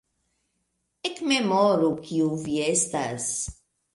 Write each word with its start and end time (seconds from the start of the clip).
ekmemoru, 1.09 1.91
kiu 2.07 2.31
vi 2.47 2.57
estas! 2.71 3.31